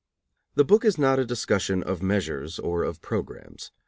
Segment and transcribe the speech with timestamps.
[0.55, 3.71] The book is not a discussion of measures or of programs.